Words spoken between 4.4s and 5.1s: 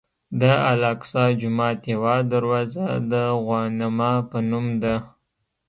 نوم ده.